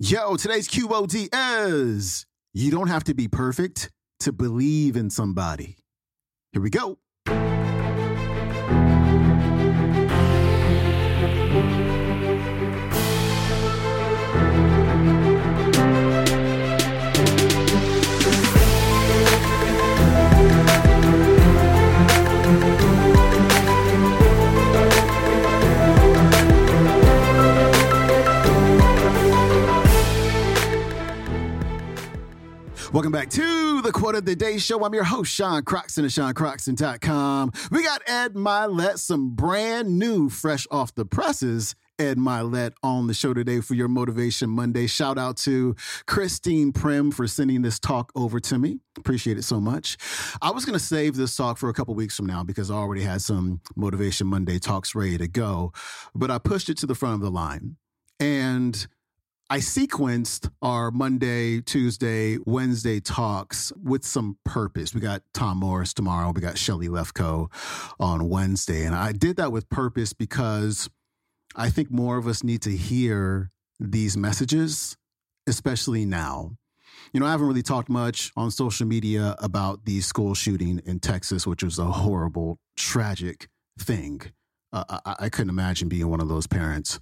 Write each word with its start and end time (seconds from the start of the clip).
Yo, 0.00 0.34
today's 0.34 0.66
QOD 0.66 1.28
is 1.32 2.26
you 2.52 2.68
don't 2.68 2.88
have 2.88 3.04
to 3.04 3.14
be 3.14 3.28
perfect 3.28 3.92
to 4.18 4.32
believe 4.32 4.96
in 4.96 5.08
somebody. 5.08 5.76
Here 6.50 6.60
we 6.60 6.68
go. 6.68 6.98
Welcome 32.94 33.10
back 33.10 33.28
to 33.30 33.82
the 33.82 33.90
Quote 33.90 34.14
of 34.14 34.24
the 34.24 34.36
Day 34.36 34.56
Show. 34.56 34.84
I'm 34.84 34.94
your 34.94 35.02
host, 35.02 35.32
Sean 35.32 35.64
Croxton 35.64 36.04
of 36.04 36.12
SeanCroxton.com. 36.12 37.50
We 37.72 37.82
got 37.82 38.02
Ed 38.08 38.34
Mylett, 38.34 38.98
some 38.98 39.34
brand 39.34 39.98
new, 39.98 40.30
fresh 40.30 40.64
off 40.70 40.94
the 40.94 41.04
presses. 41.04 41.74
Ed 41.98 42.18
Mylett 42.18 42.74
on 42.84 43.08
the 43.08 43.12
show 43.14 43.34
today 43.34 43.60
for 43.60 43.74
your 43.74 43.88
Motivation 43.88 44.48
Monday. 44.48 44.86
Shout 44.86 45.18
out 45.18 45.36
to 45.38 45.74
Christine 46.06 46.70
Prim 46.70 47.10
for 47.10 47.26
sending 47.26 47.62
this 47.62 47.80
talk 47.80 48.12
over 48.14 48.38
to 48.38 48.60
me. 48.60 48.78
Appreciate 48.96 49.38
it 49.38 49.42
so 49.42 49.60
much. 49.60 49.96
I 50.40 50.52
was 50.52 50.64
going 50.64 50.78
to 50.78 50.84
save 50.84 51.16
this 51.16 51.34
talk 51.34 51.58
for 51.58 51.68
a 51.68 51.74
couple 51.74 51.96
weeks 51.96 52.16
from 52.16 52.26
now 52.26 52.44
because 52.44 52.70
I 52.70 52.74
already 52.74 53.02
had 53.02 53.22
some 53.22 53.60
Motivation 53.74 54.28
Monday 54.28 54.60
talks 54.60 54.94
ready 54.94 55.18
to 55.18 55.26
go, 55.26 55.72
but 56.14 56.30
I 56.30 56.38
pushed 56.38 56.68
it 56.68 56.78
to 56.78 56.86
the 56.86 56.94
front 56.94 57.16
of 57.16 57.22
the 57.22 57.30
line. 57.32 57.74
And 58.20 58.86
I 59.50 59.58
sequenced 59.58 60.50
our 60.62 60.90
Monday, 60.90 61.60
Tuesday, 61.60 62.38
Wednesday 62.46 62.98
talks 62.98 63.72
with 63.82 64.02
some 64.04 64.38
purpose. 64.44 64.94
We 64.94 65.02
got 65.02 65.22
Tom 65.34 65.58
Morris 65.58 65.92
tomorrow. 65.92 66.32
We 66.34 66.40
got 66.40 66.56
Shelly 66.56 66.88
Lefkoe 66.88 67.52
on 68.00 68.30
Wednesday. 68.30 68.84
And 68.84 68.94
I 68.94 69.12
did 69.12 69.36
that 69.36 69.52
with 69.52 69.68
purpose 69.68 70.14
because 70.14 70.88
I 71.54 71.68
think 71.68 71.90
more 71.90 72.16
of 72.16 72.26
us 72.26 72.42
need 72.42 72.62
to 72.62 72.70
hear 72.70 73.50
these 73.78 74.16
messages, 74.16 74.96
especially 75.46 76.06
now. 76.06 76.56
You 77.12 77.20
know, 77.20 77.26
I 77.26 77.30
haven't 77.30 77.46
really 77.46 77.62
talked 77.62 77.90
much 77.90 78.32
on 78.36 78.50
social 78.50 78.86
media 78.86 79.36
about 79.38 79.84
the 79.84 80.00
school 80.00 80.34
shooting 80.34 80.80
in 80.86 81.00
Texas, 81.00 81.46
which 81.46 81.62
was 81.62 81.78
a 81.78 81.84
horrible, 81.84 82.58
tragic 82.76 83.48
thing. 83.78 84.22
Uh, 84.72 84.98
I, 85.04 85.16
I 85.20 85.28
couldn't 85.28 85.50
imagine 85.50 85.88
being 85.88 86.08
one 86.08 86.20
of 86.20 86.28
those 86.28 86.46
parents. 86.46 86.98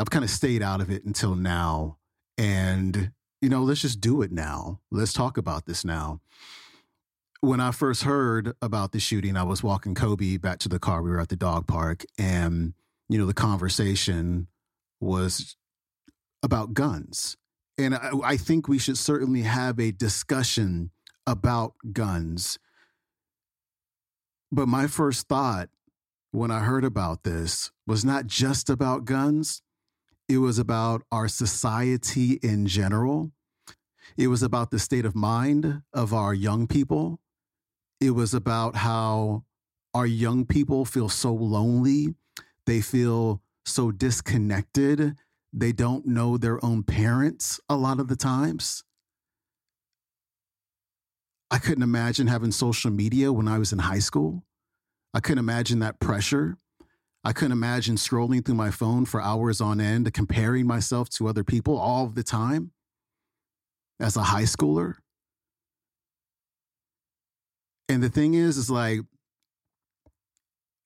I've 0.00 0.10
kind 0.10 0.24
of 0.24 0.30
stayed 0.30 0.62
out 0.62 0.80
of 0.80 0.90
it 0.90 1.04
until 1.04 1.34
now. 1.34 1.98
And, 2.38 3.12
you 3.42 3.50
know, 3.50 3.62
let's 3.62 3.82
just 3.82 4.00
do 4.00 4.22
it 4.22 4.32
now. 4.32 4.80
Let's 4.90 5.12
talk 5.12 5.36
about 5.36 5.66
this 5.66 5.84
now. 5.84 6.20
When 7.42 7.60
I 7.60 7.70
first 7.70 8.04
heard 8.04 8.54
about 8.62 8.92
the 8.92 9.00
shooting, 9.00 9.36
I 9.36 9.42
was 9.42 9.62
walking 9.62 9.94
Kobe 9.94 10.38
back 10.38 10.58
to 10.60 10.68
the 10.70 10.78
car. 10.78 11.02
We 11.02 11.10
were 11.10 11.20
at 11.20 11.28
the 11.28 11.36
dog 11.36 11.66
park. 11.66 12.04
And, 12.18 12.72
you 13.10 13.18
know, 13.18 13.26
the 13.26 13.34
conversation 13.34 14.46
was 15.00 15.56
about 16.42 16.72
guns. 16.72 17.36
And 17.76 17.94
I, 17.94 18.10
I 18.24 18.36
think 18.38 18.68
we 18.68 18.78
should 18.78 18.98
certainly 18.98 19.42
have 19.42 19.78
a 19.78 19.92
discussion 19.92 20.92
about 21.26 21.74
guns. 21.92 22.58
But 24.50 24.66
my 24.66 24.86
first 24.86 25.28
thought 25.28 25.68
when 26.30 26.50
I 26.50 26.60
heard 26.60 26.84
about 26.84 27.24
this 27.24 27.70
was 27.86 28.04
not 28.04 28.26
just 28.26 28.70
about 28.70 29.04
guns, 29.04 29.62
it 30.30 30.38
was 30.38 30.60
about 30.60 31.02
our 31.10 31.26
society 31.26 32.38
in 32.40 32.64
general. 32.66 33.32
It 34.16 34.28
was 34.28 34.44
about 34.44 34.70
the 34.70 34.78
state 34.78 35.04
of 35.04 35.16
mind 35.16 35.82
of 35.92 36.14
our 36.14 36.32
young 36.32 36.68
people. 36.68 37.18
It 38.00 38.12
was 38.12 38.32
about 38.32 38.76
how 38.76 39.42
our 39.92 40.06
young 40.06 40.46
people 40.46 40.84
feel 40.84 41.08
so 41.08 41.34
lonely. 41.34 42.14
They 42.64 42.80
feel 42.80 43.42
so 43.64 43.90
disconnected. 43.90 45.16
They 45.52 45.72
don't 45.72 46.06
know 46.06 46.36
their 46.36 46.64
own 46.64 46.84
parents 46.84 47.58
a 47.68 47.74
lot 47.74 47.98
of 47.98 48.06
the 48.06 48.14
times. 48.14 48.84
I 51.50 51.58
couldn't 51.58 51.82
imagine 51.82 52.28
having 52.28 52.52
social 52.52 52.92
media 52.92 53.32
when 53.32 53.48
I 53.48 53.58
was 53.58 53.72
in 53.72 53.80
high 53.80 53.98
school. 53.98 54.44
I 55.12 55.18
couldn't 55.18 55.40
imagine 55.40 55.80
that 55.80 55.98
pressure. 55.98 56.56
I 57.22 57.32
couldn't 57.32 57.52
imagine 57.52 57.96
scrolling 57.96 58.44
through 58.44 58.54
my 58.54 58.70
phone 58.70 59.04
for 59.04 59.20
hours 59.20 59.60
on 59.60 59.80
end, 59.80 60.12
comparing 60.14 60.66
myself 60.66 61.10
to 61.10 61.28
other 61.28 61.44
people 61.44 61.76
all 61.76 62.06
the 62.06 62.22
time 62.22 62.72
as 64.00 64.16
a 64.16 64.22
high 64.22 64.44
schooler. 64.44 64.94
And 67.88 68.02
the 68.02 68.08
thing 68.08 68.34
is, 68.34 68.56
is 68.56 68.70
like, 68.70 69.00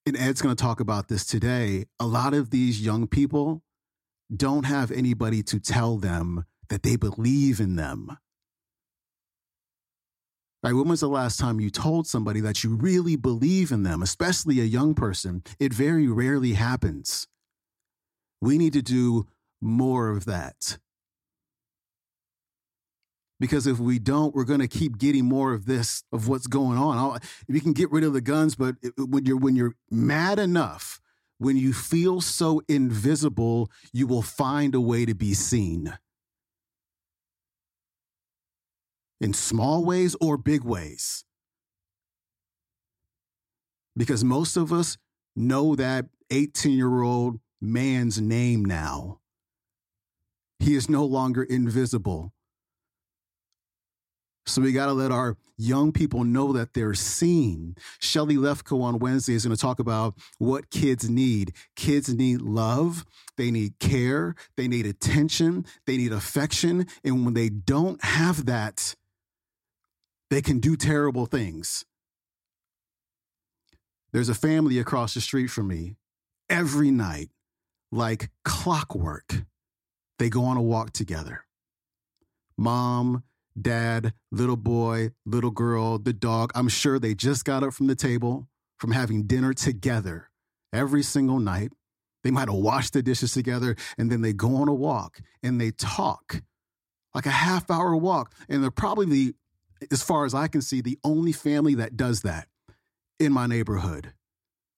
and 0.05 0.17
Ed's 0.17 0.41
going 0.41 0.55
to 0.55 0.61
talk 0.61 0.79
about 0.79 1.07
this 1.07 1.25
today. 1.25 1.85
A 1.99 2.05
lot 2.05 2.33
of 2.33 2.49
these 2.49 2.81
young 2.81 3.07
people 3.07 3.63
don't 4.35 4.65
have 4.65 4.91
anybody 4.91 5.41
to 5.43 5.59
tell 5.59 5.97
them 5.97 6.45
that 6.69 6.83
they 6.83 6.95
believe 6.95 7.59
in 7.59 7.75
them. 7.75 8.17
Right? 10.65 10.73
When 10.73 10.87
was 10.87 11.01
the 11.01 11.07
last 11.07 11.39
time 11.39 11.59
you 11.59 11.69
told 11.69 12.07
somebody 12.07 12.39
that 12.39 12.63
you 12.63 12.73
really 12.73 13.15
believe 13.15 13.71
in 13.71 13.83
them, 13.83 14.01
especially 14.01 14.59
a 14.59 14.63
young 14.63 14.95
person? 14.95 15.43
It 15.59 15.71
very 15.71 16.07
rarely 16.07 16.53
happens. 16.53 17.27
We 18.41 18.57
need 18.57 18.73
to 18.73 18.81
do 18.81 19.27
more 19.61 20.09
of 20.09 20.25
that. 20.25 20.79
Because 23.39 23.67
if 23.67 23.77
we 23.77 23.99
don't, 23.99 24.33
we're 24.33 24.43
going 24.43 24.59
to 24.59 24.67
keep 24.67 24.97
getting 24.97 25.25
more 25.25 25.53
of 25.53 25.67
this 25.67 26.03
of 26.11 26.27
what's 26.27 26.47
going 26.47 26.79
on. 26.79 27.19
We 27.47 27.59
can 27.59 27.73
get 27.73 27.91
rid 27.91 28.03
of 28.03 28.13
the 28.13 28.21
guns, 28.21 28.55
but 28.55 28.75
when 28.97 29.23
you're 29.23 29.37
when 29.37 29.55
you're 29.55 29.75
mad 29.91 30.39
enough, 30.39 30.99
when 31.37 31.57
you 31.57 31.73
feel 31.73 32.21
so 32.21 32.63
invisible, 32.67 33.69
you 33.93 34.07
will 34.07 34.23
find 34.23 34.73
a 34.73 34.81
way 34.81 35.05
to 35.05 35.13
be 35.13 35.35
seen. 35.35 35.95
In 39.21 39.33
small 39.33 39.83
ways 39.83 40.15
or 40.19 40.37
big 40.37 40.63
ways. 40.63 41.23
Because 43.95 44.23
most 44.23 44.57
of 44.57 44.73
us 44.73 44.97
know 45.35 45.75
that 45.75 46.05
18 46.31 46.73
year 46.73 47.01
old 47.01 47.39
man's 47.61 48.19
name 48.19 48.63
now. 48.65 49.19
He 50.59 50.75
is 50.75 50.89
no 50.89 51.05
longer 51.05 51.43
invisible. 51.43 52.33
So 54.47 54.61
we 54.61 54.73
got 54.73 54.85
to 54.85 54.93
let 54.93 55.11
our 55.11 55.37
young 55.57 55.91
people 55.91 56.23
know 56.23 56.53
that 56.53 56.73
they're 56.73 56.93
seen. 56.93 57.75
Shelly 57.99 58.35
Lefkoe 58.35 58.81
on 58.83 58.99
Wednesday 58.99 59.33
is 59.33 59.43
going 59.43 59.55
to 59.55 59.61
talk 59.61 59.79
about 59.79 60.15
what 60.37 60.69
kids 60.69 61.09
need. 61.09 61.53
Kids 61.75 62.13
need 62.13 62.41
love, 62.41 63.05
they 63.37 63.49
need 63.49 63.79
care, 63.79 64.35
they 64.55 64.67
need 64.67 64.85
attention, 64.85 65.65
they 65.87 65.97
need 65.97 66.13
affection. 66.13 66.85
And 67.03 67.25
when 67.25 67.33
they 67.33 67.49
don't 67.49 68.03
have 68.03 68.45
that, 68.45 68.95
they 70.29 70.41
can 70.41 70.59
do 70.59 70.75
terrible 70.75 71.25
things. 71.25 71.85
There's 74.11 74.29
a 74.29 74.35
family 74.35 74.79
across 74.79 75.13
the 75.13 75.21
street 75.21 75.47
from 75.47 75.67
me. 75.67 75.95
Every 76.49 76.91
night, 76.91 77.29
like 77.91 78.29
clockwork, 78.43 79.43
they 80.19 80.29
go 80.29 80.45
on 80.45 80.57
a 80.57 80.61
walk 80.61 80.93
together. 80.93 81.45
Mom, 82.57 83.23
dad, 83.59 84.13
little 84.31 84.57
boy, 84.57 85.11
little 85.25 85.51
girl, 85.51 85.97
the 85.97 86.13
dog. 86.13 86.51
I'm 86.55 86.69
sure 86.69 86.99
they 86.99 87.13
just 87.13 87.45
got 87.45 87.63
up 87.63 87.73
from 87.73 87.87
the 87.87 87.95
table 87.95 88.47
from 88.77 88.91
having 88.91 89.23
dinner 89.23 89.53
together 89.53 90.29
every 90.71 91.03
single 91.03 91.39
night. 91.39 91.71
They 92.23 92.31
might 92.31 92.47
have 92.47 92.57
washed 92.57 92.93
the 92.93 93.03
dishes 93.03 93.33
together 93.33 93.75
and 93.97 94.11
then 94.11 94.21
they 94.21 94.33
go 94.33 94.55
on 94.55 94.67
a 94.67 94.73
walk 94.73 95.19
and 95.43 95.59
they 95.59 95.71
talk 95.71 96.41
like 97.13 97.25
a 97.25 97.31
half 97.31 97.69
hour 97.69 97.95
walk. 97.95 98.33
And 98.49 98.63
they're 98.63 98.71
probably 98.71 99.33
as 99.91 100.01
far 100.01 100.25
as 100.25 100.33
I 100.33 100.47
can 100.47 100.61
see, 100.61 100.81
the 100.81 100.99
only 101.03 101.31
family 101.31 101.75
that 101.75 101.97
does 101.97 102.21
that 102.21 102.47
in 103.19 103.31
my 103.31 103.47
neighborhood. 103.47 104.13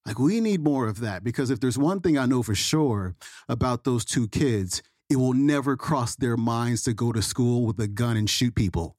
Like, 0.05 0.19
we 0.19 0.39
need 0.39 0.61
more 0.61 0.88
of 0.88 1.01
that 1.01 1.23
because 1.23 1.49
if 1.49 1.59
there's 1.59 1.77
one 1.77 1.99
thing 1.99 2.17
I 2.17 2.25
know 2.25 2.41
for 2.41 2.55
sure 2.55 3.15
about 3.49 3.83
those 3.83 4.05
two 4.05 4.27
kids, 4.27 4.81
it 5.09 5.17
will 5.17 5.33
never 5.33 5.75
cross 5.75 6.15
their 6.15 6.38
minds 6.38 6.83
to 6.83 6.94
go 6.94 7.11
to 7.11 7.21
school 7.21 7.65
with 7.65 7.79
a 7.79 7.88
gun 7.88 8.15
and 8.17 8.29
shoot 8.29 8.55
people 8.55 8.95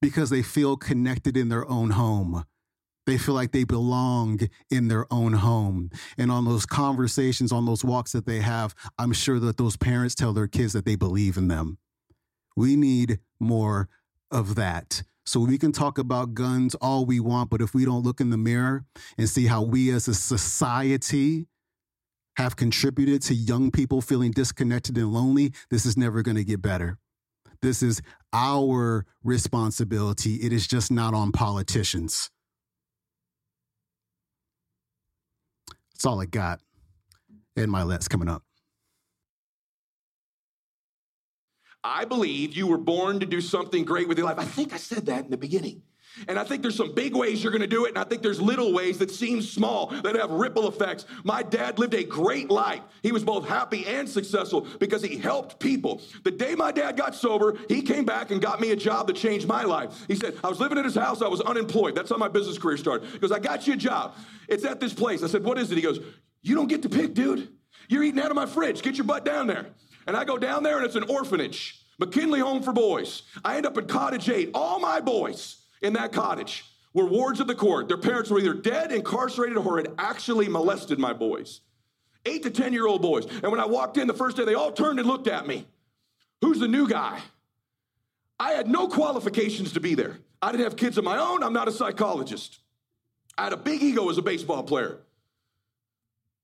because 0.00 0.30
they 0.30 0.42
feel 0.42 0.76
connected 0.76 1.36
in 1.36 1.48
their 1.48 1.68
own 1.68 1.90
home. 1.90 2.44
They 3.06 3.18
feel 3.18 3.34
like 3.34 3.52
they 3.52 3.64
belong 3.64 4.40
in 4.70 4.88
their 4.88 5.06
own 5.12 5.34
home. 5.34 5.90
And 6.16 6.30
on 6.30 6.44
those 6.44 6.66
conversations, 6.66 7.52
on 7.52 7.66
those 7.66 7.84
walks 7.84 8.12
that 8.12 8.26
they 8.26 8.40
have, 8.40 8.74
I'm 8.98 9.12
sure 9.12 9.38
that 9.40 9.58
those 9.58 9.76
parents 9.76 10.14
tell 10.14 10.32
their 10.32 10.48
kids 10.48 10.72
that 10.72 10.84
they 10.84 10.96
believe 10.96 11.36
in 11.36 11.48
them. 11.48 11.78
We 12.56 12.76
need 12.76 13.18
more 13.38 13.88
of 14.34 14.56
that. 14.56 15.02
So 15.24 15.40
we 15.40 15.56
can 15.56 15.72
talk 15.72 15.96
about 15.96 16.34
guns 16.34 16.74
all 16.74 17.06
we 17.06 17.18
want, 17.18 17.48
but 17.48 17.62
if 17.62 17.72
we 17.72 17.86
don't 17.86 18.02
look 18.02 18.20
in 18.20 18.28
the 18.28 18.36
mirror 18.36 18.84
and 19.16 19.28
see 19.28 19.46
how 19.46 19.62
we 19.62 19.90
as 19.90 20.06
a 20.06 20.14
society 20.14 21.46
have 22.36 22.56
contributed 22.56 23.22
to 23.22 23.34
young 23.34 23.70
people 23.70 24.02
feeling 24.02 24.32
disconnected 24.32 24.98
and 24.98 25.12
lonely, 25.12 25.52
this 25.70 25.86
is 25.86 25.96
never 25.96 26.20
going 26.22 26.36
to 26.36 26.44
get 26.44 26.60
better. 26.60 26.98
This 27.62 27.82
is 27.82 28.02
our 28.34 29.06
responsibility. 29.22 30.34
It 30.34 30.52
is 30.52 30.66
just 30.66 30.90
not 30.90 31.14
on 31.14 31.32
politicians. 31.32 32.28
That's 35.94 36.04
all 36.04 36.20
I 36.20 36.26
got. 36.26 36.60
Ed 37.56 37.68
Mylett's 37.68 38.08
coming 38.08 38.28
up. 38.28 38.42
I 41.84 42.06
believe 42.06 42.56
you 42.56 42.66
were 42.66 42.78
born 42.78 43.20
to 43.20 43.26
do 43.26 43.42
something 43.42 43.84
great 43.84 44.08
with 44.08 44.16
your 44.16 44.26
life. 44.26 44.38
I 44.38 44.46
think 44.46 44.72
I 44.72 44.78
said 44.78 45.06
that 45.06 45.26
in 45.26 45.30
the 45.30 45.36
beginning. 45.36 45.82
And 46.28 46.38
I 46.38 46.44
think 46.44 46.62
there's 46.62 46.76
some 46.76 46.94
big 46.94 47.14
ways 47.14 47.42
you're 47.42 47.52
gonna 47.52 47.66
do 47.66 47.86
it, 47.86 47.88
and 47.90 47.98
I 47.98 48.04
think 48.04 48.22
there's 48.22 48.40
little 48.40 48.72
ways 48.72 48.98
that 48.98 49.10
seem 49.10 49.42
small 49.42 49.88
that 49.88 50.14
have 50.14 50.30
ripple 50.30 50.68
effects. 50.68 51.06
My 51.24 51.42
dad 51.42 51.78
lived 51.78 51.92
a 51.92 52.04
great 52.04 52.50
life. 52.50 52.80
He 53.02 53.10
was 53.10 53.24
both 53.24 53.48
happy 53.48 53.84
and 53.84 54.08
successful 54.08 54.66
because 54.78 55.02
he 55.02 55.16
helped 55.16 55.58
people. 55.58 56.00
The 56.22 56.30
day 56.30 56.54
my 56.54 56.70
dad 56.70 56.96
got 56.96 57.16
sober, 57.16 57.58
he 57.68 57.82
came 57.82 58.04
back 58.04 58.30
and 58.30 58.40
got 58.40 58.60
me 58.60 58.70
a 58.70 58.76
job 58.76 59.08
that 59.08 59.16
changed 59.16 59.48
my 59.48 59.64
life. 59.64 60.04
He 60.06 60.14
said, 60.14 60.36
I 60.44 60.48
was 60.48 60.60
living 60.60 60.78
at 60.78 60.84
his 60.84 60.94
house, 60.94 61.20
I 61.20 61.28
was 61.28 61.40
unemployed. 61.40 61.96
That's 61.96 62.10
how 62.10 62.16
my 62.16 62.28
business 62.28 62.58
career 62.58 62.76
started. 62.76 63.10
He 63.10 63.18
goes, 63.18 63.32
I 63.32 63.40
got 63.40 63.66
you 63.66 63.74
a 63.74 63.76
job. 63.76 64.14
It's 64.48 64.64
at 64.64 64.78
this 64.78 64.94
place. 64.94 65.24
I 65.24 65.26
said, 65.26 65.42
What 65.42 65.58
is 65.58 65.72
it? 65.72 65.76
He 65.76 65.82
goes, 65.82 65.98
You 66.42 66.54
don't 66.54 66.68
get 66.68 66.82
to 66.82 66.88
pick, 66.88 67.14
dude. 67.14 67.48
You're 67.88 68.04
eating 68.04 68.20
out 68.20 68.30
of 68.30 68.36
my 68.36 68.46
fridge. 68.46 68.82
Get 68.82 68.96
your 68.96 69.04
butt 69.04 69.24
down 69.24 69.46
there. 69.46 69.66
And 70.06 70.16
I 70.16 70.24
go 70.24 70.38
down 70.38 70.62
there, 70.62 70.76
and 70.76 70.84
it's 70.86 70.96
an 70.96 71.04
orphanage. 71.04 71.80
McKinley 71.98 72.40
Home 72.40 72.62
for 72.62 72.72
Boys. 72.72 73.22
I 73.44 73.56
end 73.56 73.66
up 73.66 73.78
at 73.78 73.88
Cottage 73.88 74.28
8. 74.28 74.50
All 74.54 74.80
my 74.80 75.00
boys 75.00 75.58
in 75.82 75.92
that 75.94 76.12
cottage 76.12 76.64
were 76.92 77.06
wards 77.06 77.40
of 77.40 77.46
the 77.46 77.54
court. 77.54 77.88
Their 77.88 77.98
parents 77.98 78.30
were 78.30 78.38
either 78.38 78.54
dead, 78.54 78.92
incarcerated, 78.92 79.56
or 79.56 79.76
had 79.76 79.92
actually 79.98 80.48
molested 80.48 80.98
my 80.98 81.12
boys. 81.12 81.60
Eight 82.26 82.42
to 82.44 82.50
10 82.50 82.72
year 82.72 82.86
old 82.86 83.02
boys. 83.02 83.26
And 83.26 83.50
when 83.50 83.60
I 83.60 83.66
walked 83.66 83.98
in 83.98 84.06
the 84.06 84.14
first 84.14 84.36
day, 84.36 84.44
they 84.44 84.54
all 84.54 84.72
turned 84.72 84.98
and 84.98 85.06
looked 85.06 85.28
at 85.28 85.46
me. 85.46 85.66
Who's 86.40 86.58
the 86.58 86.68
new 86.68 86.88
guy? 86.88 87.20
I 88.38 88.52
had 88.52 88.66
no 88.66 88.88
qualifications 88.88 89.72
to 89.74 89.80
be 89.80 89.94
there. 89.94 90.18
I 90.40 90.50
didn't 90.50 90.64
have 90.64 90.76
kids 90.76 90.98
of 90.98 91.04
my 91.04 91.18
own. 91.18 91.42
I'm 91.42 91.52
not 91.52 91.68
a 91.68 91.72
psychologist. 91.72 92.58
I 93.36 93.44
had 93.44 93.52
a 93.52 93.56
big 93.56 93.82
ego 93.82 94.08
as 94.10 94.18
a 94.18 94.22
baseball 94.22 94.62
player. 94.62 94.98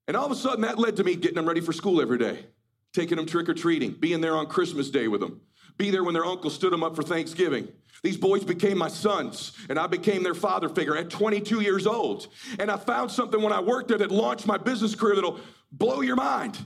And 0.07 0.17
all 0.17 0.27
of 0.27 0.33
a 0.33 0.37
sudden, 0.37 0.63
that 0.63 0.79
led 0.79 0.97
to 0.97 1.05
me 1.05 1.15
getting 1.15 1.37
them 1.37 1.47
ready 1.47 1.61
for 1.61 1.73
school 1.73 2.01
every 2.01 2.19
day, 2.19 2.47
taking 2.93 3.17
them 3.17 3.27
trick 3.27 3.49
or 3.49 3.55
treating, 3.55 3.93
being 3.93 4.21
there 4.21 4.37
on 4.37 4.47
Christmas 4.47 4.91
Day 4.91 5.09
with 5.09 5.21
them, 5.21 5.41
be 5.77 5.91
there 5.91 6.05
when 6.05 6.15
their 6.15 6.25
uncle 6.25 6.51
stood 6.51 6.73
them 6.73 6.83
up 6.83 6.97
for 6.97 7.03
Thanksgiving. 7.03 7.69
These 8.03 8.17
boys 8.17 8.45
became 8.45 8.79
my 8.79 8.89
sons, 8.89 9.53
and 9.69 9.79
I 9.79 9.87
became 9.87 10.23
their 10.23 10.35
father 10.35 10.69
figure 10.69 10.97
at 10.97 11.11
22 11.11 11.61
years 11.61 11.87
old. 11.87 12.29
And 12.59 12.71
I 12.71 12.77
found 12.77 13.11
something 13.11 13.41
when 13.41 13.53
I 13.53 13.61
worked 13.61 13.89
there 13.89 13.99
that 13.99 14.11
launched 14.11 14.47
my 14.47 14.57
business 14.57 14.95
career 14.95 15.15
that'll 15.15 15.41
blow 15.71 16.01
your 16.01 16.17
mind. 16.17 16.59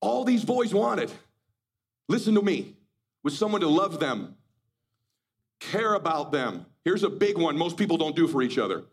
All 0.00 0.24
these 0.24 0.44
boys 0.44 0.74
wanted, 0.74 1.10
listen 2.08 2.34
to 2.34 2.42
me, 2.42 2.76
was 3.22 3.36
someone 3.36 3.62
to 3.62 3.68
love 3.68 4.00
them, 4.00 4.36
care 5.60 5.94
about 5.94 6.30
them. 6.30 6.66
Here's 6.84 7.02
a 7.02 7.10
big 7.10 7.38
one 7.38 7.56
most 7.56 7.78
people 7.78 7.96
don't 7.96 8.14
do 8.14 8.28
for 8.28 8.42
each 8.42 8.58
other 8.58 8.84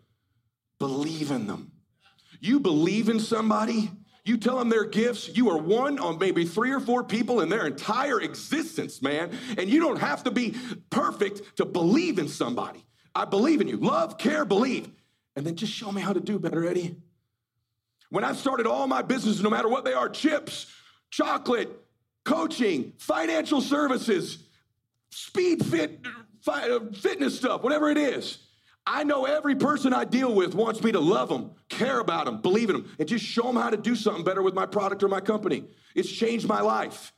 believe 0.82 1.30
in 1.30 1.46
them. 1.46 1.72
You 2.40 2.60
believe 2.60 3.08
in 3.08 3.20
somebody, 3.20 3.92
you 4.24 4.38
tell 4.38 4.58
them 4.60 4.70
their 4.70 4.86
gifts, 4.86 5.36
you 5.36 5.50
are 5.50 5.58
one 5.58 5.98
on 5.98 6.20
maybe 6.20 6.46
three 6.46 6.72
or 6.72 6.80
four 6.80 7.04
people 7.04 7.42
in 7.42 7.50
their 7.50 7.66
entire 7.66 8.22
existence, 8.22 9.02
man. 9.02 9.32
And 9.58 9.70
you 9.70 9.80
don't 9.80 10.00
have 10.00 10.24
to 10.26 10.32
be 10.32 10.56
perfect 10.90 11.58
to 11.58 11.66
believe 11.66 12.20
in 12.20 12.28
somebody. 12.28 12.86
I 13.16 13.26
believe 13.26 13.62
in 13.62 13.68
you. 13.68 13.78
Love, 13.78 14.18
care, 14.18 14.46
believe. 14.46 14.90
And 15.36 15.46
then 15.46 15.56
just 15.56 15.74
show 15.74 15.92
me 15.92 16.02
how 16.02 16.14
to 16.14 16.20
do 16.20 16.38
better, 16.38 16.68
Eddie. 16.68 16.98
When 18.10 18.24
I 18.24 18.34
started 18.34 18.68
all 18.68 18.88
my 18.88 19.02
businesses, 19.02 19.42
no 19.42 19.50
matter 19.50 19.70
what 19.70 19.86
they 19.86 19.94
are 19.94 20.10
chips, 20.10 20.68
chocolate, 21.10 21.70
coaching, 22.24 22.94
financial 22.98 23.62
services, 23.62 24.40
speed 25.10 25.66
fit, 25.66 26.06
uh, 26.48 26.80
fitness 26.94 27.38
stuff, 27.38 27.64
whatever 27.64 27.90
it 27.90 27.98
is. 27.98 28.40
I 28.86 29.04
know 29.04 29.26
every 29.26 29.56
person 29.56 29.94
I 29.94 30.06
deal 30.06 30.34
with 30.34 30.56
wants 30.56 30.84
me 30.84 30.92
to 30.92 31.00
love 31.00 31.30
them, 31.30 31.52
care 31.70 32.00
about 32.00 32.26
them, 32.26 32.42
believe 32.42 32.70
in 32.70 32.78
them, 32.78 32.96
and 32.98 33.08
just 33.08 33.24
show 33.24 33.44
them 33.44 33.56
how 33.56 33.70
to 33.70 33.78
do 33.78 33.96
something 33.96 34.24
better 34.24 34.42
with 34.42 34.56
my 34.56 34.66
product 34.66 35.04
or 35.04 35.08
my 35.08 35.22
company. 35.22 35.66
It's 35.96 36.12
changed 36.12 36.48
my 36.48 36.62
life. 36.62 37.14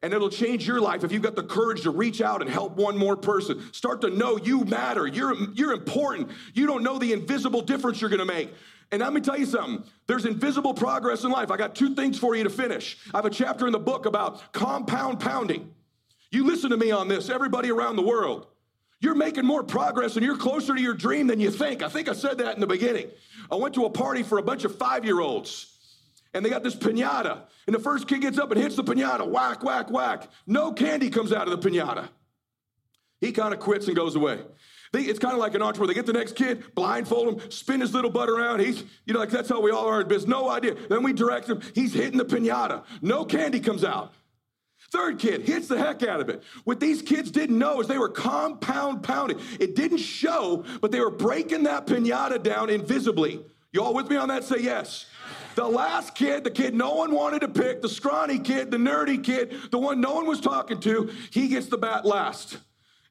And 0.00 0.12
it'll 0.12 0.30
change 0.30 0.66
your 0.66 0.80
life 0.80 1.02
if 1.02 1.10
you've 1.10 1.22
got 1.22 1.34
the 1.34 1.42
courage 1.42 1.82
to 1.82 1.90
reach 1.90 2.20
out 2.20 2.40
and 2.40 2.48
help 2.48 2.76
one 2.76 2.96
more 2.96 3.16
person. 3.16 3.72
Start 3.72 4.00
to 4.02 4.10
know 4.10 4.36
you 4.36 4.64
matter. 4.64 5.08
You're, 5.08 5.34
you're 5.54 5.72
important. 5.72 6.30
You 6.54 6.66
don't 6.66 6.84
know 6.84 6.98
the 6.98 7.12
invisible 7.12 7.62
difference 7.62 8.00
you're 8.00 8.10
gonna 8.10 8.24
make. 8.24 8.52
And 8.92 9.02
let 9.02 9.12
me 9.12 9.20
tell 9.20 9.38
you 9.38 9.46
something 9.46 9.84
there's 10.06 10.24
invisible 10.24 10.72
progress 10.72 11.24
in 11.24 11.30
life. 11.30 11.50
I 11.50 11.56
got 11.56 11.74
two 11.74 11.94
things 11.94 12.18
for 12.18 12.36
you 12.36 12.44
to 12.44 12.50
finish. 12.50 12.98
I 13.12 13.18
have 13.18 13.24
a 13.24 13.30
chapter 13.30 13.66
in 13.66 13.72
the 13.72 13.78
book 13.78 14.06
about 14.06 14.52
compound 14.52 15.20
pounding. 15.20 15.74
You 16.30 16.46
listen 16.46 16.70
to 16.70 16.76
me 16.76 16.90
on 16.90 17.08
this, 17.08 17.28
everybody 17.28 17.70
around 17.70 17.96
the 17.96 18.02
world. 18.02 18.46
You're 19.00 19.14
making 19.14 19.46
more 19.46 19.62
progress 19.62 20.16
and 20.16 20.24
you're 20.24 20.36
closer 20.36 20.74
to 20.74 20.80
your 20.80 20.94
dream 20.94 21.28
than 21.28 21.38
you 21.38 21.50
think. 21.50 21.82
I 21.82 21.88
think 21.88 22.08
I 22.08 22.12
said 22.12 22.38
that 22.38 22.54
in 22.54 22.60
the 22.60 22.66
beginning. 22.66 23.10
I 23.50 23.54
went 23.54 23.74
to 23.74 23.84
a 23.84 23.90
party 23.90 24.22
for 24.22 24.38
a 24.38 24.42
bunch 24.42 24.64
of 24.64 24.76
five 24.76 25.04
year 25.04 25.20
olds 25.20 25.78
and 26.34 26.44
they 26.44 26.50
got 26.50 26.62
this 26.62 26.74
pinata. 26.74 27.42
And 27.66 27.74
the 27.74 27.80
first 27.80 28.08
kid 28.08 28.22
gets 28.22 28.38
up 28.38 28.50
and 28.50 28.60
hits 28.60 28.76
the 28.76 28.84
pinata 28.84 29.26
whack, 29.26 29.62
whack, 29.62 29.90
whack. 29.90 30.28
No 30.46 30.72
candy 30.72 31.10
comes 31.10 31.32
out 31.32 31.48
of 31.48 31.60
the 31.60 31.68
pinata. 31.68 32.08
He 33.20 33.32
kind 33.32 33.52
of 33.52 33.60
quits 33.60 33.86
and 33.86 33.96
goes 33.96 34.16
away. 34.16 34.40
They, 34.92 35.02
it's 35.02 35.18
kind 35.18 35.34
of 35.34 35.40
like 35.40 35.54
an 35.54 35.62
entrepreneur. 35.62 35.88
They 35.88 35.94
get 35.94 36.06
the 36.06 36.12
next 36.12 36.34
kid, 36.34 36.74
blindfold 36.74 37.40
him, 37.40 37.50
spin 37.50 37.80
his 37.80 37.92
little 37.92 38.10
butt 38.10 38.30
around. 38.30 38.60
He's, 38.60 38.84
you 39.04 39.12
know, 39.12 39.20
like 39.20 39.30
that's 39.30 39.48
how 39.48 39.60
we 39.60 39.70
all 39.70 39.86
are 39.86 40.00
in 40.00 40.08
business. 40.08 40.28
No 40.28 40.48
idea. 40.48 40.76
Then 40.88 41.02
we 41.02 41.12
direct 41.12 41.48
him. 41.48 41.60
He's 41.74 41.92
hitting 41.92 42.16
the 42.16 42.24
pinata. 42.24 42.84
No 43.02 43.24
candy 43.24 43.60
comes 43.60 43.84
out. 43.84 44.14
Third 44.90 45.18
kid 45.18 45.42
hits 45.42 45.68
the 45.68 45.76
heck 45.76 46.02
out 46.02 46.20
of 46.20 46.30
it. 46.30 46.42
What 46.64 46.80
these 46.80 47.02
kids 47.02 47.30
didn't 47.30 47.58
know 47.58 47.80
is 47.80 47.88
they 47.88 47.98
were 47.98 48.08
compound 48.08 49.02
pounding. 49.02 49.38
It 49.60 49.76
didn't 49.76 49.98
show, 49.98 50.64
but 50.80 50.90
they 50.90 51.00
were 51.00 51.10
breaking 51.10 51.64
that 51.64 51.86
pinata 51.86 52.42
down 52.42 52.70
invisibly. 52.70 53.44
You 53.72 53.82
all 53.82 53.92
with 53.92 54.08
me 54.08 54.16
on 54.16 54.28
that? 54.28 54.44
Say 54.44 54.60
yes. 54.60 55.06
The 55.56 55.66
last 55.66 56.14
kid, 56.14 56.44
the 56.44 56.50
kid 56.50 56.74
no 56.74 56.94
one 56.94 57.12
wanted 57.12 57.40
to 57.40 57.48
pick, 57.48 57.82
the 57.82 57.88
scrawny 57.88 58.38
kid, 58.38 58.70
the 58.70 58.76
nerdy 58.76 59.22
kid, 59.22 59.54
the 59.70 59.78
one 59.78 60.00
no 60.00 60.14
one 60.14 60.26
was 60.26 60.40
talking 60.40 60.80
to, 60.80 61.10
he 61.30 61.48
gets 61.48 61.66
the 61.66 61.76
bat 61.76 62.06
last. 62.06 62.58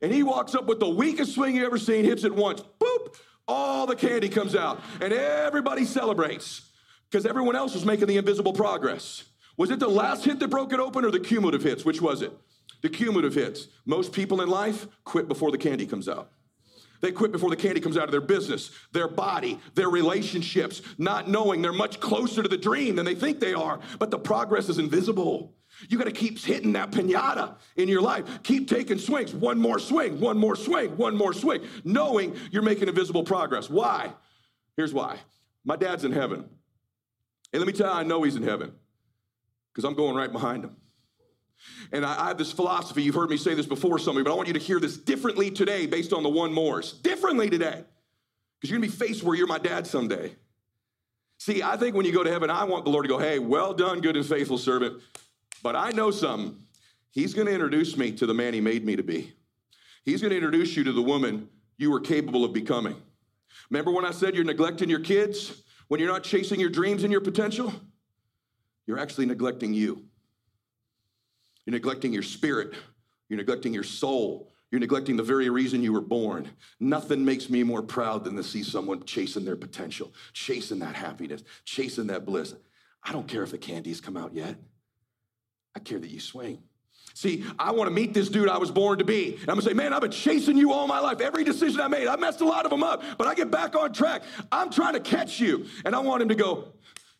And 0.01 0.11
he 0.11 0.23
walks 0.23 0.55
up 0.55 0.65
with 0.65 0.79
the 0.79 0.89
weakest 0.89 1.33
swing 1.33 1.55
you 1.55 1.65
ever 1.65 1.77
seen, 1.77 2.05
hits 2.05 2.23
it 2.23 2.33
once, 2.33 2.61
boop, 2.79 3.15
all 3.47 3.85
the 3.85 3.95
candy 3.95 4.29
comes 4.29 4.55
out. 4.55 4.79
And 5.01 5.13
everybody 5.13 5.85
celebrates 5.85 6.61
because 7.09 7.25
everyone 7.25 7.55
else 7.55 7.73
was 7.73 7.85
making 7.85 8.07
the 8.07 8.17
invisible 8.17 8.53
progress. 8.53 9.23
Was 9.57 9.71
it 9.71 9.79
the 9.79 9.87
last 9.87 10.23
hit 10.23 10.39
that 10.39 10.49
broke 10.49 10.71
it 10.71 10.79
open 10.79 11.03
or 11.03 11.11
the 11.11 11.19
cumulative 11.19 11.63
hits? 11.63 11.83
Which 11.83 12.01
was 12.01 12.21
it? 12.21 12.31
The 12.81 12.89
cumulative 12.89 13.33
hits. 13.33 13.67
Most 13.85 14.13
people 14.13 14.41
in 14.41 14.49
life 14.49 14.87
quit 15.03 15.27
before 15.27 15.51
the 15.51 15.57
candy 15.57 15.87
comes 15.87 16.07
out. 16.07 16.31
They 17.01 17.11
quit 17.11 17.31
before 17.31 17.49
the 17.49 17.55
candy 17.55 17.79
comes 17.79 17.97
out 17.97 18.05
of 18.05 18.11
their 18.11 18.21
business, 18.21 18.71
their 18.91 19.07
body, 19.07 19.59
their 19.75 19.89
relationships, 19.89 20.81
not 20.97 21.29
knowing 21.29 21.61
they're 21.61 21.73
much 21.73 21.99
closer 21.99 22.41
to 22.41 22.49
the 22.49 22.57
dream 22.57 22.95
than 22.95 23.05
they 23.05 23.13
think 23.13 23.39
they 23.39 23.53
are, 23.53 23.79
but 23.99 24.09
the 24.09 24.17
progress 24.17 24.67
is 24.67 24.79
invisible. 24.79 25.53
You 25.89 25.99
got 25.99 26.05
to 26.05 26.11
keep 26.11 26.39
hitting 26.39 26.73
that 26.73 26.91
pinata 26.91 27.55
in 27.75 27.87
your 27.87 28.01
life. 28.01 28.41
Keep 28.41 28.67
taking 28.67 28.97
swings. 28.97 29.31
One 29.33 29.59
more 29.59 29.77
swing, 29.77 30.19
one 30.19 30.39
more 30.39 30.55
swing, 30.55 30.97
one 30.97 31.15
more 31.15 31.33
swing, 31.33 31.61
knowing 31.83 32.35
you're 32.51 32.63
making 32.63 32.87
invisible 32.87 33.23
progress. 33.23 33.69
Why? 33.69 34.13
Here's 34.75 34.93
why. 34.93 35.17
My 35.63 35.75
dad's 35.75 36.03
in 36.03 36.13
heaven. 36.13 36.49
And 37.53 37.61
let 37.61 37.67
me 37.67 37.73
tell 37.73 37.93
you, 37.93 37.99
I 37.99 38.03
know 38.03 38.23
he's 38.23 38.35
in 38.35 38.43
heaven 38.43 38.71
because 39.77 39.87
I'm 39.87 39.95
going 39.95 40.15
right 40.15 40.31
behind 40.31 40.63
him. 40.63 40.75
And 41.91 42.03
I, 42.03 42.23
I, 42.23 42.27
have 42.29 42.39
this 42.39 42.51
philosophy, 42.51 43.03
you've 43.03 43.13
heard 43.13 43.29
me 43.29 43.37
say 43.37 43.53
this 43.53 43.67
before, 43.67 43.99
somebody, 43.99 44.23
but 44.23 44.31
I 44.31 44.33
want 44.33 44.47
you 44.47 44.55
to 44.55 44.59
hear 44.59 44.79
this 44.79 44.97
differently 44.97 45.51
today 45.51 45.85
based 45.85 46.13
on 46.13 46.23
the 46.23 46.29
one 46.29 46.51
mores. 46.51 46.93
Differently 46.93 47.47
today. 47.47 47.83
Because 48.59 48.71
you're 48.71 48.79
gonna 48.79 48.91
be 48.91 48.97
faced 48.97 49.21
where 49.21 49.35
you're 49.35 49.45
my 49.45 49.59
dad 49.59 49.85
someday. 49.85 50.35
See, 51.37 51.61
I 51.61 51.77
think 51.77 51.95
when 51.95 52.07
you 52.07 52.11
go 52.11 52.23
to 52.23 52.31
heaven, 52.31 52.49
I 52.49 52.63
want 52.63 52.85
the 52.85 52.89
Lord 52.89 53.03
to 53.03 53.07
go, 53.07 53.19
hey, 53.19 53.37
well 53.37 53.71
done, 53.71 54.01
good 54.01 54.17
and 54.17 54.25
faithful 54.25 54.57
servant. 54.57 54.99
But 55.61 55.75
I 55.75 55.91
know 55.91 56.09
something. 56.09 56.57
He's 57.11 57.35
gonna 57.35 57.51
introduce 57.51 57.97
me 57.97 58.13
to 58.13 58.25
the 58.25 58.33
man 58.33 58.55
he 58.55 58.61
made 58.61 58.83
me 58.83 58.95
to 58.95 59.03
be. 59.03 59.31
He's 60.05 60.23
gonna 60.23 60.33
introduce 60.33 60.75
you 60.75 60.85
to 60.85 60.91
the 60.91 61.03
woman 61.03 61.49
you 61.77 61.91
were 61.91 61.99
capable 61.99 62.43
of 62.43 62.51
becoming. 62.51 62.95
Remember 63.69 63.91
when 63.91 64.05
I 64.05 64.11
said 64.11 64.33
you're 64.33 64.43
neglecting 64.43 64.89
your 64.89 65.01
kids? 65.01 65.61
When 65.87 65.99
you're 65.99 66.11
not 66.11 66.23
chasing 66.23 66.59
your 66.59 66.71
dreams 66.71 67.03
and 67.03 67.11
your 67.11 67.21
potential? 67.21 67.71
You're 68.87 68.97
actually 68.97 69.27
neglecting 69.27 69.73
you. 69.73 70.05
You're 71.65 71.73
neglecting 71.73 72.13
your 72.13 72.23
spirit. 72.23 72.73
You're 73.29 73.37
neglecting 73.37 73.73
your 73.73 73.83
soul. 73.83 74.53
You're 74.71 74.79
neglecting 74.79 75.17
the 75.17 75.23
very 75.23 75.49
reason 75.49 75.83
you 75.83 75.93
were 75.93 76.01
born. 76.01 76.49
Nothing 76.79 77.23
makes 77.23 77.49
me 77.49 77.63
more 77.63 77.81
proud 77.81 78.23
than 78.23 78.35
to 78.37 78.43
see 78.43 78.63
someone 78.63 79.05
chasing 79.05 79.45
their 79.45 79.55
potential, 79.55 80.13
chasing 80.33 80.79
that 80.79 80.95
happiness, 80.95 81.43
chasing 81.65 82.07
that 82.07 82.25
bliss. 82.25 82.53
I 83.03 83.11
don't 83.11 83.27
care 83.27 83.43
if 83.43 83.51
the 83.51 83.57
candies 83.57 84.01
come 84.01 84.17
out 84.17 84.33
yet. 84.33 84.55
I 85.75 85.79
care 85.79 85.99
that 85.99 86.09
you 86.09 86.19
swing. 86.19 86.63
See, 87.13 87.45
I 87.57 87.71
want 87.71 87.87
to 87.87 87.93
meet 87.93 88.13
this 88.13 88.29
dude 88.29 88.49
I 88.49 88.57
was 88.57 88.71
born 88.71 88.99
to 88.99 89.05
be. 89.05 89.33
And 89.33 89.41
I'm 89.41 89.55
going 89.55 89.61
to 89.61 89.65
say, 89.65 89.73
man, 89.73 89.93
I've 89.93 90.01
been 90.01 90.11
chasing 90.11 90.57
you 90.57 90.71
all 90.71 90.85
my 90.87 90.99
life. 90.99 91.19
Every 91.21 91.43
decision 91.43 91.81
I 91.81 91.87
made, 91.87 92.07
I 92.07 92.15
messed 92.15 92.41
a 92.41 92.45
lot 92.45 92.65
of 92.65 92.71
them 92.71 92.83
up, 92.83 93.03
but 93.17 93.27
I 93.27 93.33
get 93.33 93.49
back 93.49 93.75
on 93.75 93.93
track. 93.93 94.23
I'm 94.51 94.69
trying 94.69 94.93
to 94.93 94.99
catch 94.99 95.39
you. 95.39 95.65
And 95.85 95.95
I 95.95 95.99
want 95.99 96.21
him 96.21 96.29
to 96.29 96.35
go, 96.35 96.73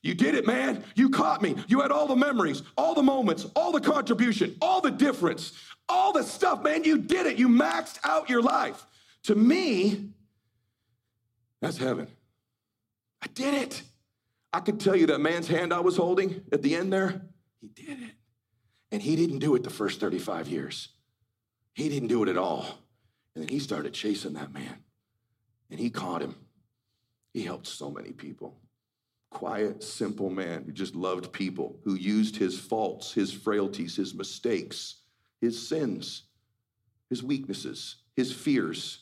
You 0.03 0.13
did 0.13 0.35
it, 0.35 0.45
man. 0.45 0.83
You 0.95 1.09
caught 1.09 1.41
me. 1.41 1.55
You 1.67 1.81
had 1.81 1.91
all 1.91 2.07
the 2.07 2.15
memories, 2.15 2.63
all 2.77 2.93
the 2.93 3.03
moments, 3.03 3.45
all 3.55 3.71
the 3.71 3.81
contribution, 3.81 4.55
all 4.61 4.79
the 4.79 4.91
difference, 4.91 5.53
all 5.89 6.13
the 6.13 6.23
stuff, 6.23 6.63
man. 6.63 6.83
You 6.83 6.97
did 6.97 7.25
it. 7.25 7.37
You 7.37 7.49
maxed 7.49 7.99
out 8.03 8.29
your 8.29 8.41
life. 8.41 8.85
To 9.23 9.35
me, 9.35 10.11
that's 11.61 11.77
heaven. 11.77 12.07
I 13.21 13.27
did 13.27 13.53
it. 13.53 13.81
I 14.53 14.59
could 14.59 14.79
tell 14.79 14.95
you 14.95 15.07
that 15.07 15.19
man's 15.19 15.47
hand 15.47 15.73
I 15.73 15.81
was 15.81 15.97
holding 15.97 16.43
at 16.51 16.61
the 16.61 16.75
end 16.75 16.93
there, 16.93 17.21
he 17.59 17.67
did 17.67 18.01
it. 18.01 18.13
And 18.91 19.01
he 19.01 19.15
didn't 19.15 19.39
do 19.39 19.55
it 19.55 19.63
the 19.63 19.69
first 19.69 19.99
35 19.99 20.47
years. 20.47 20.89
He 21.73 21.89
didn't 21.89 22.07
do 22.07 22.23
it 22.23 22.29
at 22.29 22.37
all. 22.37 22.65
And 23.35 23.43
then 23.43 23.49
he 23.49 23.59
started 23.59 23.93
chasing 23.93 24.33
that 24.33 24.53
man. 24.53 24.77
And 25.69 25.79
he 25.79 25.89
caught 25.89 26.21
him. 26.21 26.35
He 27.33 27.41
helped 27.43 27.67
so 27.67 27.91
many 27.91 28.13
people. 28.13 28.57
Quiet, 29.29 29.83
simple 29.83 30.29
man 30.29 30.63
who 30.63 30.71
just 30.71 30.95
loved 30.95 31.31
people, 31.31 31.79
who 31.83 31.95
used 31.95 32.37
his 32.37 32.57
faults, 32.57 33.13
his 33.13 33.31
frailties, 33.31 33.95
his 33.95 34.13
mistakes, 34.13 35.01
his 35.41 35.67
sins, 35.67 36.23
his 37.09 37.23
weaknesses, 37.23 37.97
his 38.15 38.31
fears 38.31 38.99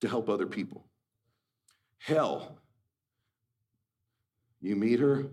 to 0.00 0.08
help 0.08 0.28
other 0.28 0.46
people. 0.46 0.84
Hell, 1.98 2.58
you 4.60 4.76
meet 4.76 5.00
her, 5.00 5.26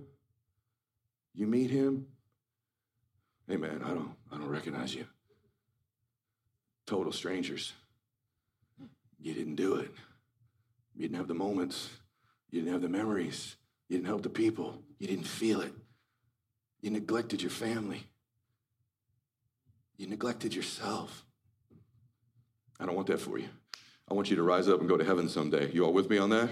you 1.34 1.48
meet 1.48 1.70
him. 1.70 2.08
Hey 3.48 3.58
man, 3.58 3.82
I 3.84 3.90
don't 3.90 4.16
I 4.32 4.38
don't 4.38 4.50
recognize 4.50 4.96
you. 4.96 5.06
Total 6.86 7.12
strangers. 7.12 7.74
You 9.20 9.34
didn't 9.34 9.56
do 9.56 9.76
it. 9.76 9.92
You 10.96 11.02
didn't 11.02 11.18
have 11.18 11.28
the 11.28 11.34
moments. 11.34 11.90
You 12.52 12.62
didn't 12.62 12.74
have 12.74 12.82
the 12.82 12.90
memories. 12.90 13.56
You 13.90 13.98
didn't 13.98 14.08
help 14.08 14.24
the 14.24 14.30
people. 14.30 14.82
You 15.00 15.08
didn't 15.08 15.28
feel 15.28 15.62
it. 15.62 15.74
You 16.82 16.92
neglected 16.92 17.42
your 17.42 17.52
family. 17.52 18.04
You 19.98 20.08
neglected 20.08 20.54
yourself. 20.54 21.26
I 22.80 22.86
don't 22.86 22.96
want 22.96 23.08
that 23.08 23.20
for 23.20 23.38
you. 23.38 23.48
I 24.10 24.14
want 24.14 24.30
you 24.30 24.36
to 24.36 24.44
rise 24.44 24.68
up 24.68 24.80
and 24.82 24.90
go 24.90 24.98
to 24.98 25.04
heaven 25.04 25.30
someday. 25.30 25.72
You 25.72 25.86
all 25.86 25.94
with 25.94 26.10
me 26.10 26.18
on 26.18 26.30
that? 26.30 26.50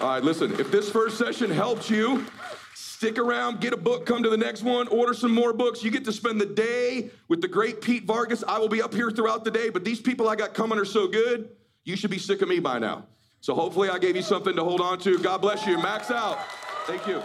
All 0.00 0.08
right, 0.08 0.22
listen, 0.22 0.52
if 0.58 0.70
this 0.70 0.90
first 0.90 1.16
session 1.16 1.50
helped 1.50 1.88
you, 1.88 2.26
stick 2.74 3.18
around, 3.18 3.60
get 3.60 3.72
a 3.72 3.76
book, 3.76 4.04
come 4.04 4.22
to 4.22 4.28
the 4.28 4.36
next 4.36 4.62
one, 4.62 4.88
order 4.88 5.14
some 5.14 5.32
more 5.32 5.52
books. 5.52 5.82
You 5.82 5.90
get 5.90 6.04
to 6.04 6.12
spend 6.12 6.40
the 6.40 6.46
day 6.46 7.10
with 7.28 7.40
the 7.40 7.48
great 7.48 7.80
Pete 7.80 8.04
Vargas. 8.04 8.42
I 8.46 8.58
will 8.58 8.68
be 8.68 8.82
up 8.82 8.92
here 8.92 9.10
throughout 9.10 9.44
the 9.44 9.50
day, 9.50 9.70
but 9.70 9.84
these 9.84 10.00
people 10.00 10.28
I 10.28 10.36
got 10.36 10.54
coming 10.54 10.78
are 10.78 10.84
so 10.84 11.06
good, 11.06 11.50
you 11.84 11.96
should 11.96 12.10
be 12.10 12.18
sick 12.18 12.42
of 12.42 12.48
me 12.48 12.58
by 12.58 12.78
now. 12.78 13.06
So 13.42 13.56
hopefully 13.56 13.90
I 13.90 13.98
gave 13.98 14.14
you 14.14 14.22
something 14.22 14.54
to 14.54 14.62
hold 14.62 14.80
on 14.80 15.00
to. 15.00 15.18
God 15.18 15.38
bless 15.40 15.66
you. 15.66 15.76
Max 15.76 16.12
out. 16.12 16.38
Thank 16.86 17.08
you. 17.08 17.20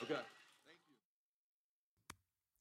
Okay. 0.00 0.14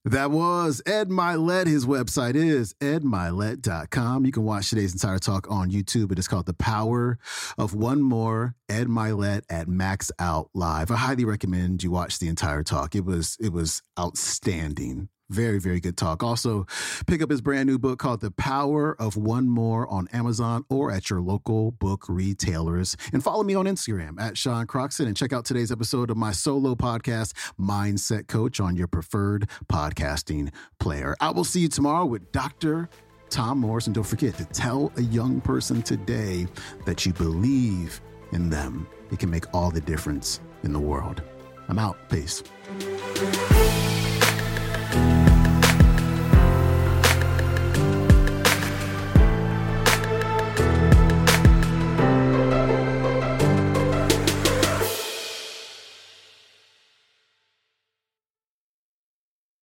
That 0.05 0.31
was 0.31 0.81
Ed 0.87 1.09
Mylett. 1.09 1.67
His 1.67 1.85
website 1.85 2.33
is 2.33 2.73
edmylett.com. 2.81 4.25
You 4.25 4.31
can 4.31 4.43
watch 4.43 4.71
today's 4.71 4.93
entire 4.93 5.19
talk 5.19 5.45
on 5.51 5.69
YouTube. 5.69 6.11
It 6.11 6.17
is 6.17 6.27
called 6.27 6.47
The 6.47 6.55
Power 6.55 7.19
of 7.59 7.75
One 7.75 8.01
More, 8.01 8.55
Ed 8.67 8.87
Mylett 8.87 9.43
at 9.51 9.67
Max 9.67 10.11
Out 10.17 10.49
Live. 10.55 10.89
I 10.89 10.95
highly 10.95 11.25
recommend 11.25 11.83
you 11.83 11.91
watch 11.91 12.17
the 12.17 12.27
entire 12.27 12.63
talk. 12.63 12.95
It 12.95 13.05
was 13.05 13.37
it 13.39 13.53
was 13.53 13.83
outstanding. 13.99 15.09
Very, 15.29 15.59
very 15.59 15.81
good 15.81 15.97
talk. 15.97 16.23
Also, 16.23 16.65
pick 17.05 17.21
up 17.21 17.29
his 17.29 17.41
brand 17.41 17.67
new 17.67 17.77
book 17.77 17.99
called 17.99 18.21
The 18.21 18.31
Power 18.31 18.95
of 18.99 19.17
One 19.17 19.49
More 19.49 19.85
on 19.89 20.07
Amazon 20.13 20.63
or 20.69 20.89
at 20.89 21.09
your 21.09 21.19
local 21.19 21.71
book 21.71 22.05
retailers. 22.07 22.95
And 23.11 23.21
follow 23.21 23.43
me 23.43 23.53
on 23.53 23.65
Instagram 23.65 24.19
at 24.21 24.37
Sean 24.37 24.67
Croxton 24.67 25.05
and 25.05 25.17
check 25.17 25.33
out 25.33 25.43
today's 25.43 25.71
episode 25.71 26.09
of 26.09 26.15
my 26.15 26.31
solo 26.31 26.75
podcast, 26.75 27.33
Mindset 27.59 28.27
Coach, 28.27 28.61
on 28.61 28.77
your 28.77 28.87
preferred 28.87 29.49
podcasting 29.67 30.53
player. 30.79 31.15
I 31.19 31.31
will 31.31 31.43
see 31.43 31.59
you 31.59 31.67
tomorrow 31.67 32.05
with 32.05 32.31
Dr. 32.31 32.89
Tom 33.29 33.59
Morris. 33.59 33.87
And 33.87 33.95
don't 33.95 34.05
forget 34.05 34.35
to 34.35 34.45
tell 34.45 34.93
a 34.95 35.01
young 35.01 35.41
person 35.41 35.81
today 35.81 36.47
that 36.85 37.05
you 37.05 37.11
believe 37.11 37.99
in 38.31 38.49
them. 38.49 38.87
It 39.11 39.19
can 39.19 39.29
make 39.29 39.53
all 39.53 39.71
the 39.71 39.81
difference 39.81 40.39
in 40.63 40.71
the 40.71 40.79
world. 40.79 41.21
I'm 41.67 41.79
out. 41.79 41.97
Peace. 42.09 42.43